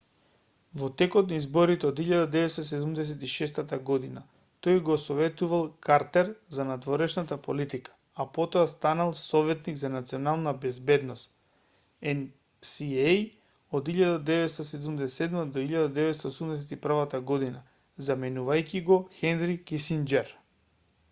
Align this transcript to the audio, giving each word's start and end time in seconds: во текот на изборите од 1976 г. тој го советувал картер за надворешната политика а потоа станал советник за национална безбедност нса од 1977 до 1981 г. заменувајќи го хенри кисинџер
во 0.81 0.87
текот 0.99 1.27
на 1.31 1.35
изборите 1.39 1.87
од 1.87 1.99
1976 2.03 3.75
г. 3.89 3.91
тој 4.67 4.79
го 4.87 4.95
советувал 5.03 5.67
картер 5.87 6.31
за 6.57 6.65
надворешната 6.69 7.37
политика 7.49 7.93
а 8.23 8.27
потоа 8.39 8.63
станал 8.73 9.13
советник 9.21 9.77
за 9.83 9.91
национална 9.97 10.55
безбедност 10.65 11.31
нса 12.23 13.13
од 13.81 13.93
1977 13.99 15.39
до 15.59 15.67
1981 15.75 17.23
г. 17.33 17.39
заменувајќи 18.11 18.83
го 18.91 19.01
хенри 19.23 19.63
кисинџер 19.73 20.37